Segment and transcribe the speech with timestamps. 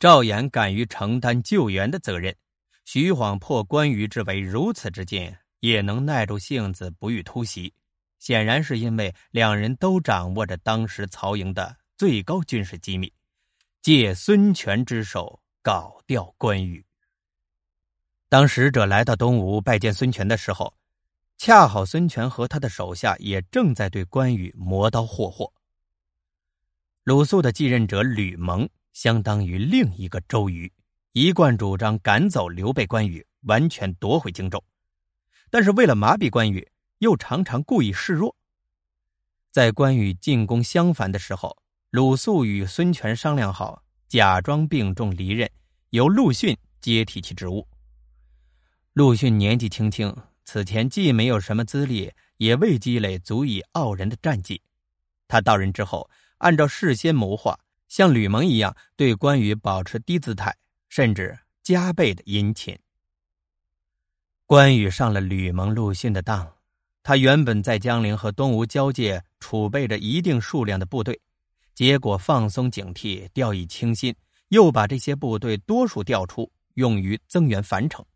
[0.00, 2.34] 赵岩敢于承担救援的责任，
[2.86, 7.74] 徐晃破关羽之围如此之近，也能耐住性子不予突袭，
[8.18, 13.12] 显然是因为两人都掌握着当时曹营的最高军事机密，
[13.82, 16.82] 借孙权之手搞掉关羽。
[18.30, 20.72] 当使者来到东吴拜见孙权的时候，
[21.36, 25.52] 恰好孙权和他的手下也正在对关羽磨刀霍霍。
[27.04, 28.66] 鲁肃的继任者吕蒙。
[28.92, 30.72] 相当于另一个周瑜，
[31.12, 34.62] 一贯主张赶走刘备、关羽，完全夺回荆州。
[35.50, 38.36] 但是为了麻痹关羽，又常常故意示弱。
[39.50, 41.56] 在关羽进攻襄樊的时候，
[41.90, 45.50] 鲁肃与孙权商量好，假装病重离任，
[45.90, 47.66] 由陆逊接替其职务。
[48.92, 54.62] 陆逊年纪轻轻，此前既没有什么资历，也未积累足以傲人的战绩。
[55.26, 57.58] 他到任之后，按照事先谋划。
[57.90, 60.56] 像吕蒙一样对关羽保持低姿态，
[60.88, 62.78] 甚至加倍的殷勤。
[64.46, 66.50] 关羽上了吕蒙、陆逊的当，
[67.02, 71.20] 他原本在江陵和东吴交界储备着一定数量的部队，
[71.74, 74.14] 结果放松警惕，掉以轻心，
[74.48, 78.06] 又把这些部队多数调出，用于增援樊城。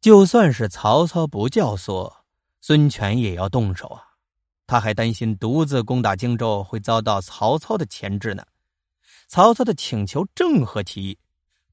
[0.00, 2.12] 就算是曹操不教唆，
[2.60, 4.05] 孙权也要动手啊。
[4.66, 8.44] 他还担心独自攻打荆州会遭到曹操的钳制呢。
[9.28, 11.18] 曹操的请求正合其意，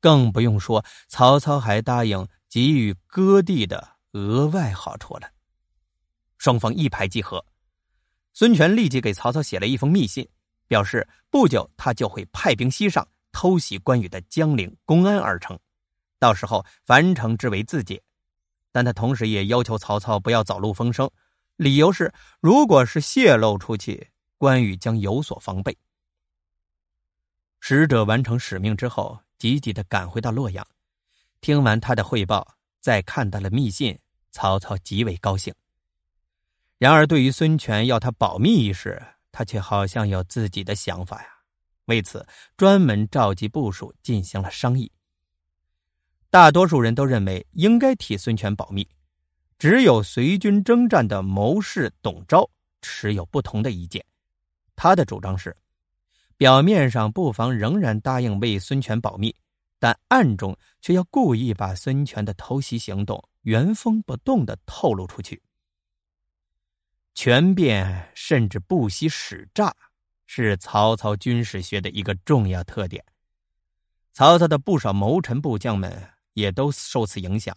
[0.00, 5.30] 更不用说曹操还答应给予割地的额外好处了。
[6.38, 7.44] 双方一拍即合，
[8.32, 10.28] 孙权立即给曹操写了一封密信，
[10.66, 15.58] 表示不久他就会派兵西上偷袭关羽的江陵、公安二城，
[16.18, 18.02] 到时候樊城之围自解。
[18.72, 21.10] 但他同时也要求曹操不要走漏风声。
[21.62, 25.78] 理由是，如果是泄露出去，关羽将有所防备。
[27.60, 30.66] 使者完成使命之后，急急的赶回到洛阳，
[31.40, 33.96] 听完他的汇报，再看到了密信，
[34.32, 35.54] 曹操极为高兴。
[36.78, 39.00] 然而，对于孙权要他保密一事，
[39.30, 41.28] 他却好像有自己的想法呀。
[41.84, 42.26] 为此，
[42.56, 44.90] 专门召集部署进行了商议。
[46.30, 48.88] 大多数人都认为应该替孙权保密。
[49.62, 52.50] 只有随军征战的谋士董昭
[52.80, 54.04] 持有不同的意见，
[54.74, 55.56] 他的主张是：
[56.36, 59.32] 表面上不妨仍然答应为孙权保密，
[59.78, 65.40] 但暗中却要故意把孙权的偷袭行动原封不动的透露出去。
[67.14, 69.72] 权变甚至不惜使诈，
[70.26, 73.04] 是曹操军事学的一个重要特点。
[74.12, 77.56] 曹操的不少谋臣部将们也都受此影响，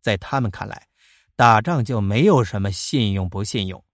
[0.00, 0.88] 在他们看来。
[1.36, 3.84] 打仗就没有什么信用不信用，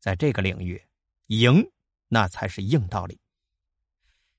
[0.00, 0.82] 在这个领域，
[1.26, 1.70] 赢
[2.08, 3.20] 那才是硬道理。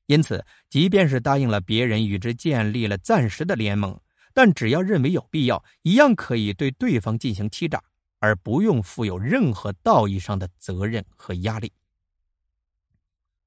[0.07, 3.99] 因此，即便是答应了别人与之建立了暂时的联盟，
[4.33, 7.83] 但只要认为有必要，一样可以对对方进行欺诈，
[8.17, 11.71] 而不用负有任何道义上的责任和压力。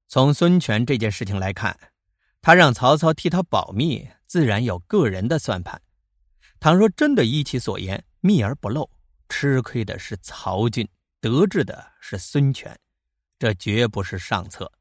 [0.07, 1.77] 从孙权这件事情来看，
[2.41, 5.81] 他让曹操替他保密，自然有个人的算盘。
[6.61, 8.89] 倘若真的依其所言，密而不漏，
[9.43, 10.87] 吃亏的是曹军，
[11.19, 12.79] 得志的是孙权，
[13.37, 14.71] 这绝不是上策。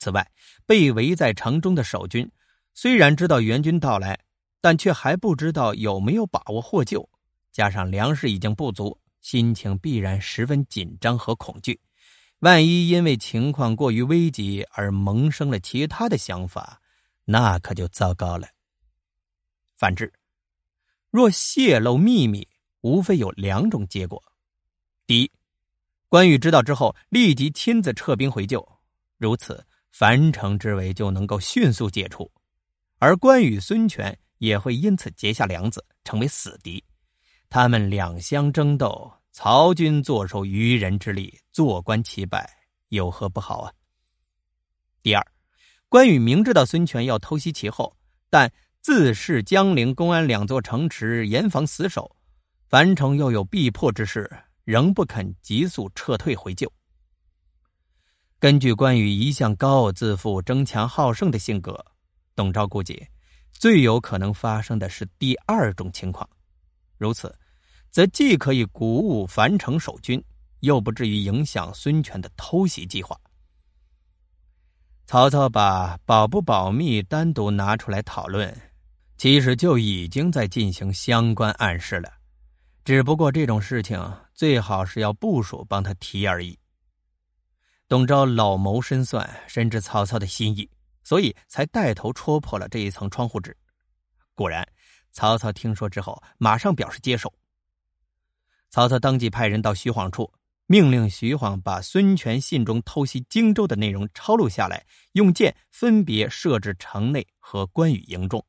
[0.00, 0.28] 此外，
[0.66, 2.28] 被围在城中的守军
[2.72, 4.18] 虽然知道援军到来，
[4.60, 7.08] 但却还不知道有没有把握获救，
[7.52, 11.80] 加上粮食已经不足，心情必然十分紧张和恐惧。
[12.40, 16.82] 万一因为情况过于危急而萌生了其他的想法，
[17.24, 18.48] 那可就糟糕了。
[19.76, 20.12] 反之。
[21.08, 22.48] 若泄露秘密，
[22.84, 24.22] 无非有两种结果：
[25.06, 25.32] 第一，
[26.10, 28.62] 关羽知道之后立即亲自撤兵回救，
[29.16, 32.30] 如此樊城之围就能够迅速解除；
[32.98, 36.84] 而关羽、孙权也会因此结下梁子，成为死敌。
[37.48, 42.46] 他们两相争斗，曹军坐收渔人之利，坐观其败，
[42.90, 43.72] 有何不好啊？
[45.02, 45.26] 第二，
[45.88, 47.96] 关羽明知道孙权要偷袭其后，
[48.28, 48.52] 但。
[48.82, 52.14] 自恃江陵、公安两座城池严防死守，
[52.68, 54.28] 樊城又有必破之势，
[54.64, 56.70] 仍不肯急速撤退回救。
[58.38, 61.84] 根据关羽一向高傲自负、争强好胜的性格，
[62.34, 63.06] 董昭估计，
[63.52, 66.28] 最有可能发生的是第二种情况。
[66.98, 67.34] 如此，
[67.90, 70.22] 则既可以鼓舞樊城守军，
[70.60, 73.18] 又不至于影响孙权的偷袭计划。
[75.06, 78.54] 曹操把保不保密单独拿出来讨论。
[79.16, 82.12] 其实就已经在进行相关暗示了，
[82.84, 83.98] 只不过这种事情
[84.34, 86.58] 最好是要部署帮他提而已。
[87.88, 90.68] 董昭老谋深算，深知曹操的心意，
[91.02, 93.56] 所以才带头戳破了这一层窗户纸。
[94.34, 94.66] 果然，
[95.12, 97.32] 曹操听说之后，马上表示接受。
[98.68, 100.30] 曹操当即派人到徐晃处，
[100.66, 108.44] 命令徐晃把孙权信中偷袭荆州的内容抄录下来，用箭分别射至城内和关羽营中。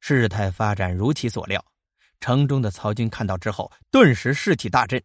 [0.00, 1.64] 事态发展如其所料，
[2.20, 5.02] 城中的曹军看到之后，顿时士气大振，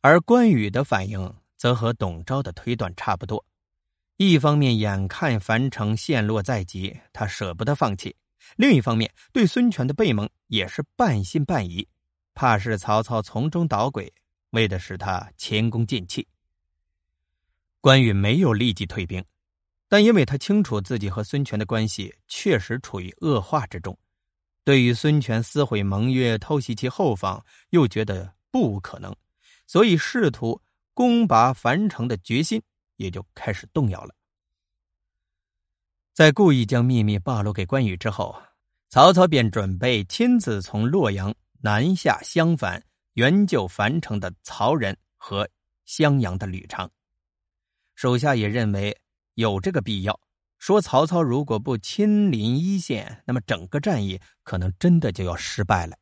[0.00, 3.44] 而关羽的反应则和董昭的推断差不多。
[4.16, 8.10] 一方面眼看樊城陷落在即，他舍不得放弃；
[8.56, 11.86] 另一方面，对孙权的背盟也是半信半疑。
[12.34, 14.12] 怕是曹操从中捣鬼，
[14.50, 16.26] 为的是他前功尽弃。
[17.80, 19.24] 关羽没有立即退兵，
[19.88, 23.96] 但因为他清楚自己和孙权的关系确实处于恶化之中，
[24.66, 29.14] 对于孙权撕毁盟约、偷袭其后方，又觉得不可能，
[29.64, 30.60] 所以试图
[30.92, 32.60] 攻拔樊城的决心
[32.96, 34.12] 也就开始动摇了。
[36.12, 38.36] 在故意将秘密暴露给关羽之后，
[38.88, 41.32] 曹操便准备亲自从洛阳。
[41.62, 42.80] 南下襄樊
[43.14, 45.48] 援救樊城的曹仁和
[45.84, 46.88] 襄阳的吕长，
[47.94, 48.96] 手下也认为
[49.34, 50.20] 有这个必要。
[50.58, 55.96] 说曹操如果不亲临一线，那么整个战役可能真的就要失败了。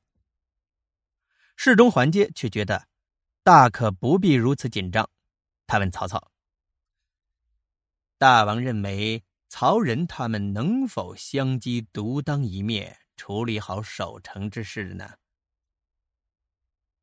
[1.56, 2.88] 侍中桓阶却觉得
[3.42, 5.08] 大可不必如此紧张，
[5.66, 6.30] 他问曹操
[8.18, 15.10] ：“大王认为曹仁他们能否相机独当一面，处理好守城之事呢？”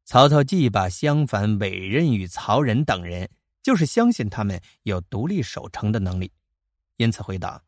[0.03, 3.29] 曹操既把襄樊委任于曹仁等人，
[3.61, 6.29] 就是相信他们有独立守城的能力，
[7.01, 7.63] 因此回答：“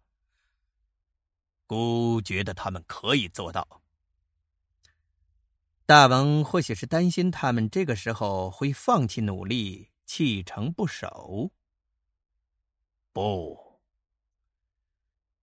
[1.65, 3.81] 孤觉得他们可以做到。”
[5.87, 11.51] 大王或许是担心他们这个时候会放弃努力，弃城不守。
[13.11, 13.81] 不，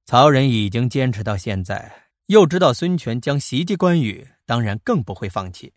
[0.05, 5.75] 曹仁已经坚持到现在，又知道孙权将袭击关羽，当然更不会放弃。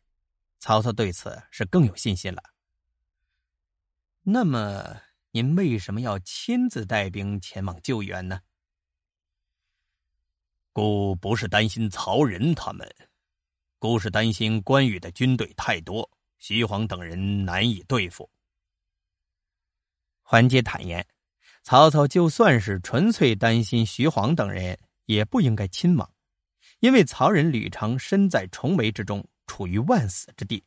[0.59, 2.43] 曹操对此是更有信心了。
[4.21, 5.01] 那么，
[5.35, 8.39] 您为什么要亲自带兵前往救援呢？
[10.71, 12.87] 孤不是担心曹仁他们，
[13.79, 16.07] 孤是担心关羽的军队太多，
[16.37, 18.29] 徐晃等人难以对付。
[20.21, 21.03] 桓阶坦言，
[21.63, 26.13] 曹操就算是纯粹担心徐晃等人，也不应该亲往，
[26.79, 29.27] 因为曹仁、吕长身在重围之中。
[29.45, 30.63] 处于万死之地，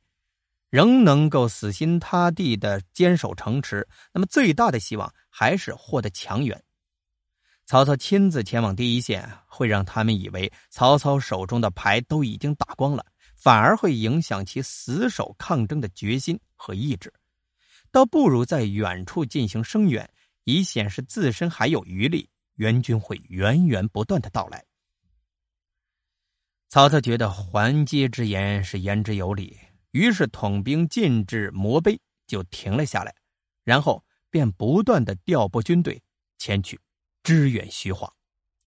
[0.70, 6.62] 仍能够死心塌地的坚守城池，那么最大的希望还是获得强援。
[7.64, 13.04] 曹操亲自前往第一线，会让他们以为曹操手中的牌都已经打光了，
[13.34, 17.12] 反而会影响其死守抗争的决心和意志。
[17.90, 20.08] 倒不如在远处进行声援，
[20.44, 24.64] 以显示自身还有余力，援军会源源不断的到来。
[26.68, 29.58] 曹操觉得桓阶之言是言之有理，
[29.96, 33.14] 于是统兵进至摩碑，就停了下来，
[33.64, 36.02] 然后便不断的调拨军队
[36.36, 36.78] 前去
[37.22, 38.12] 支援徐晃。